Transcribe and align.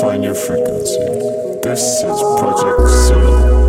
find 0.00 0.24
your 0.24 0.34
frequency. 0.34 0.98
This 1.62 2.02
is 2.02 2.20
Project 2.38 2.88
Zero. 3.06 3.59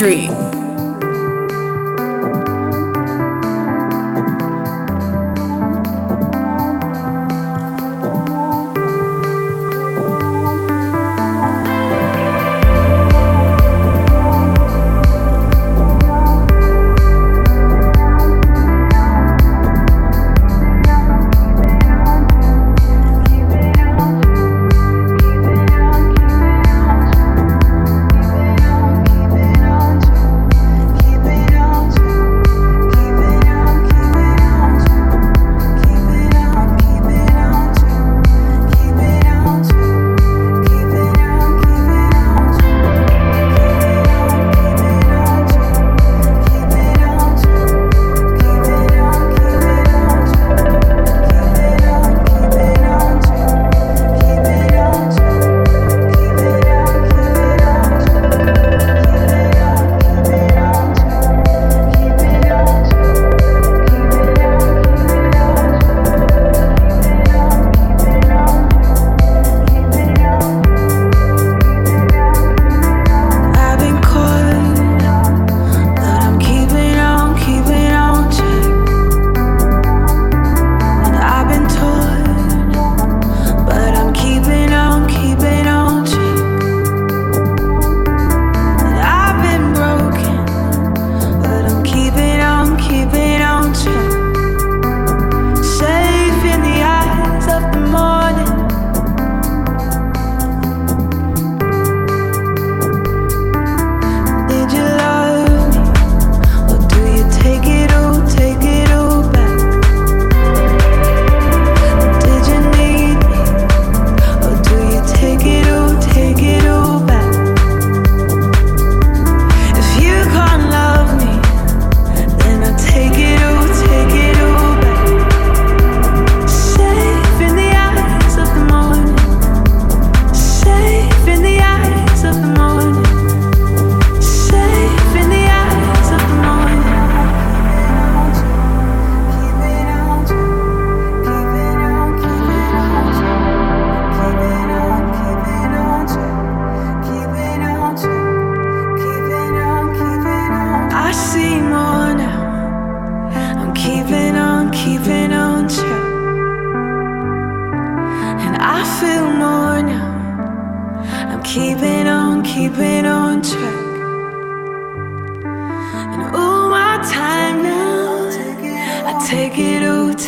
Dimitri. 0.00 0.39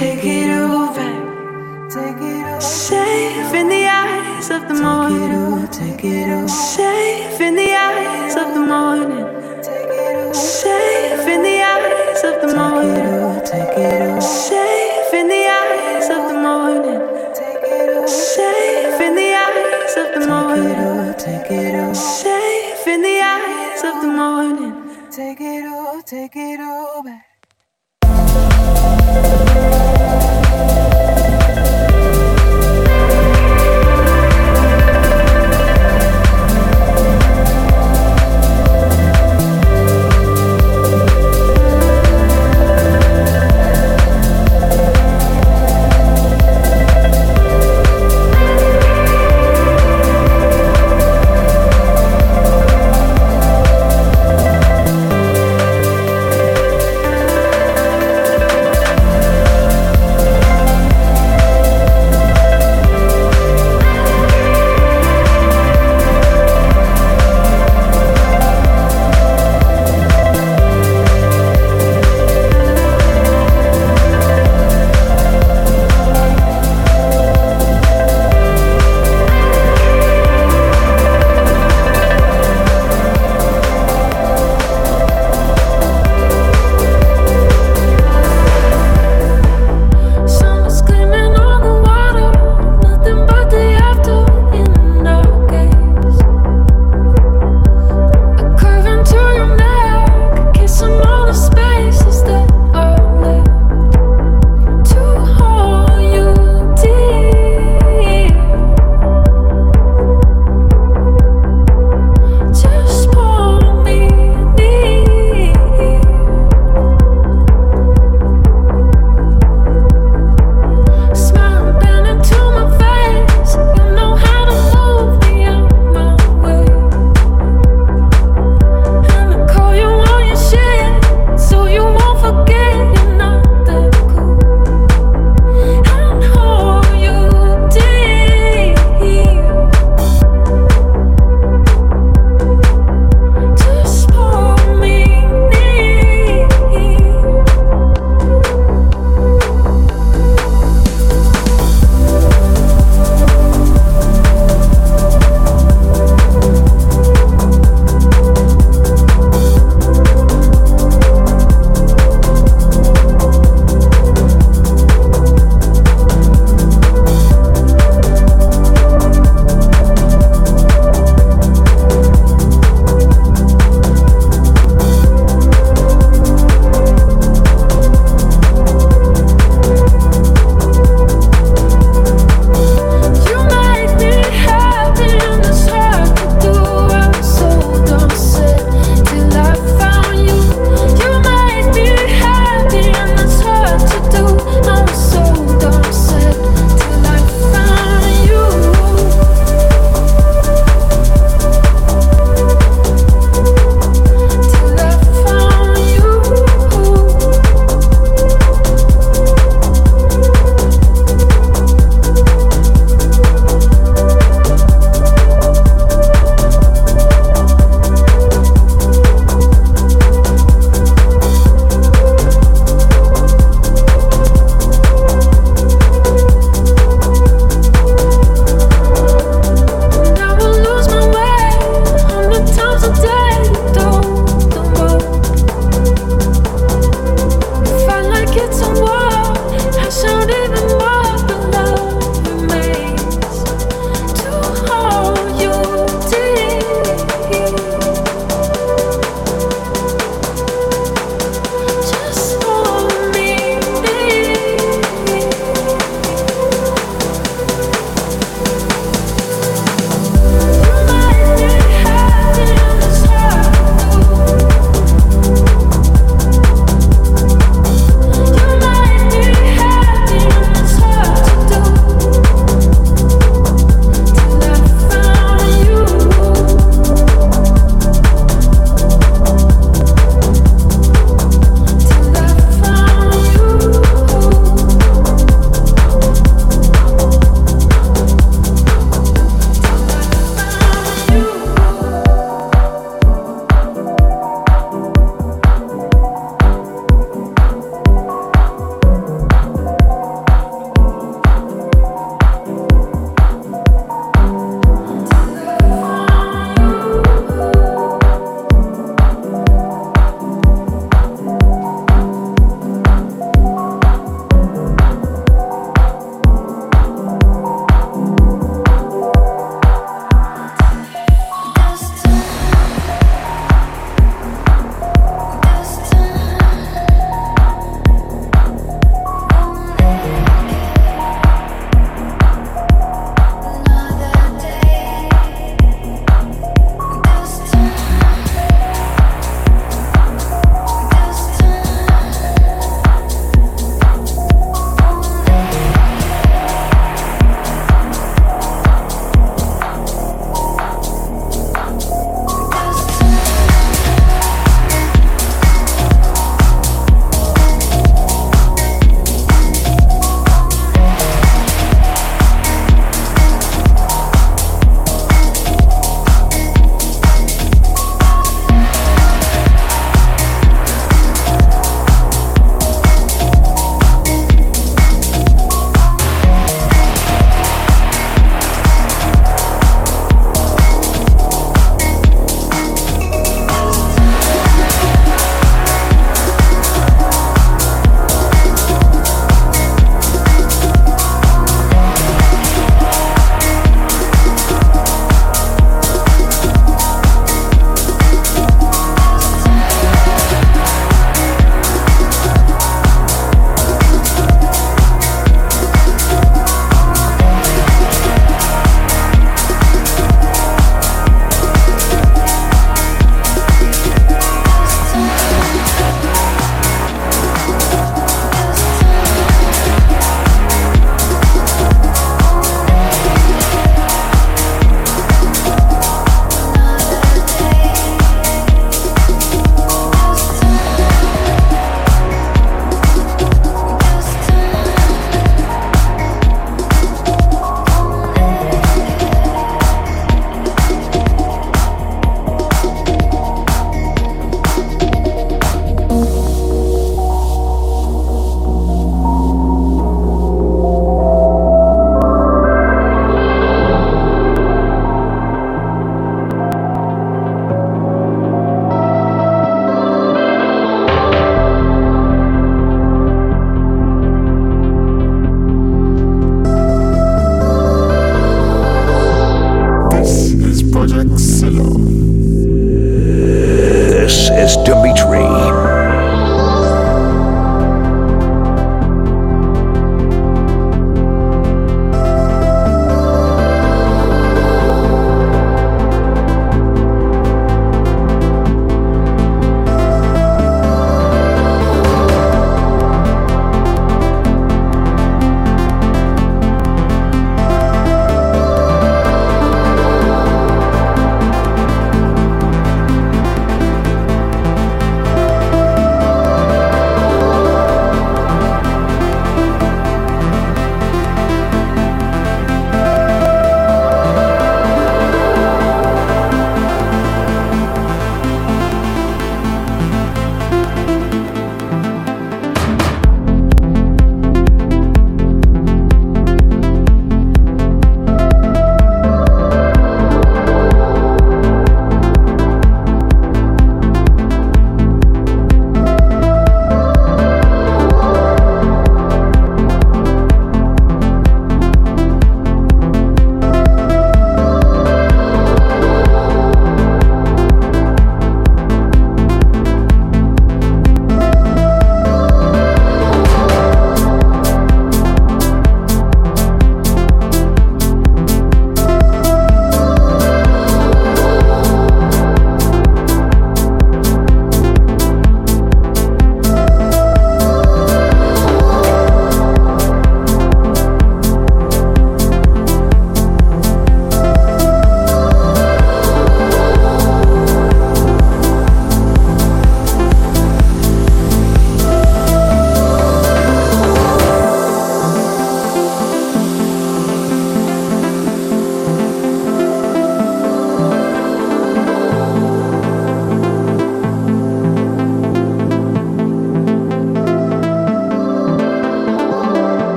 take 0.00 0.24
it 0.24 0.50
all 0.50 0.90
over. 0.90 1.10
Safe 2.60 3.54
in 3.54 3.68
the 3.68 3.86
eyes 3.88 4.50
of 4.50 4.68
the 4.68 4.74
morning. 4.74 5.18
Take 5.20 5.32
it 5.32 5.36
all. 5.36 5.68
Take 5.68 6.04
it 6.04 6.30
all. 6.32 6.48
Safe 6.48 7.40
in 7.40 7.56
the 7.56 7.74
eyes 7.74 8.36
of 8.36 8.54
the 8.54 8.60
morning. 8.60 9.26
Safe 10.34 11.28
in 11.28 11.42
the 11.42 11.62
eyes 11.62 12.24
of 12.24 12.42
the 12.42 12.54
morning. 12.56 14.22
Safe 14.22 15.14
in 15.14 15.28
the 15.28 15.44
eyes 15.60 16.10
of 16.10 16.30
the 16.30 16.38
morning. 16.40 17.00
Safe 18.08 19.00
in 19.00 19.14
the 19.16 19.34
eyes 19.34 19.96
of 19.98 20.14
the 20.14 20.28
morning. 20.28 21.94
Safe 21.94 22.86
in 22.88 23.02
the 23.02 23.20
eyes 23.22 23.84
of 23.84 24.02
the 24.02 24.08
morning. 24.08 24.74
Take 25.10 25.40
it 25.40 25.66
all, 25.66 26.02
take 26.02 26.36
it 26.36 26.60
all 26.60 27.02
back. 27.04 27.29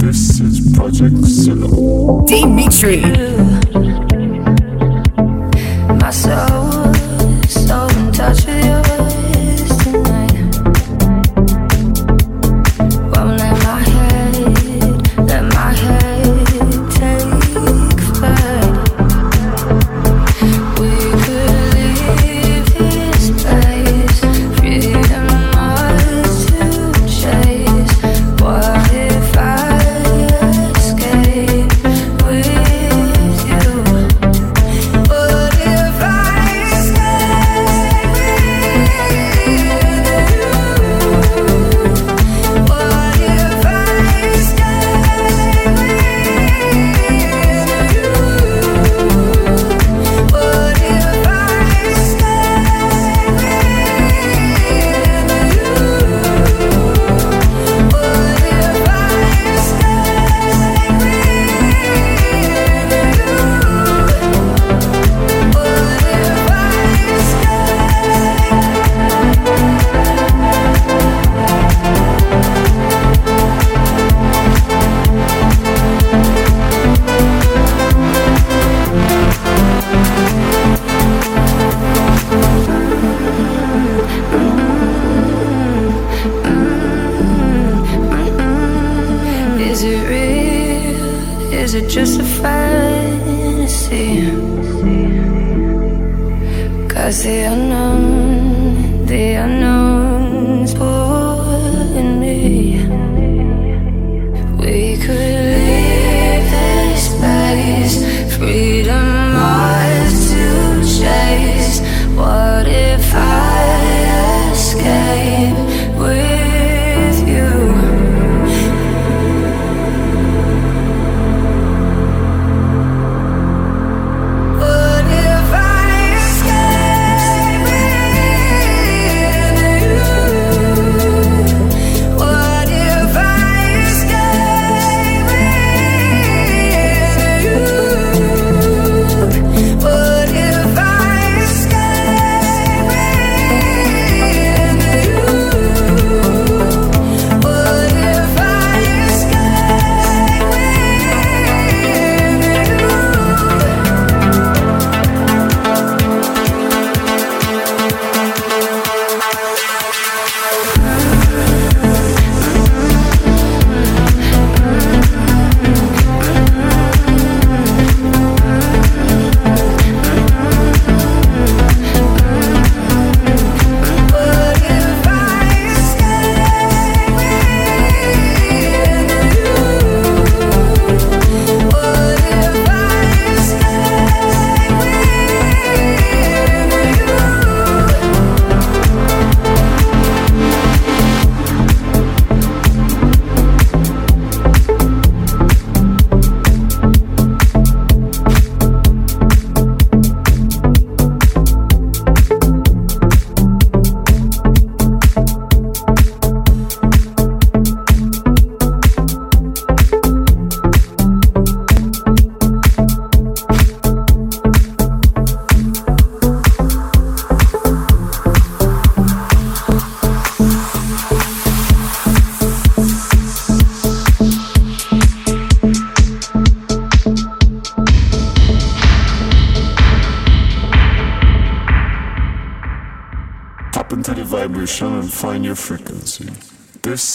This 0.00 0.40
is 0.40 0.74
Project 0.74 1.14
Zillow. 1.16 2.26
Dimitri. 2.26 3.69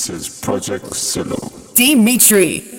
This 0.07 0.27
is 0.29 0.39
Project 0.39 0.93
Silo. 0.93 1.51
Dimitri. 1.73 2.74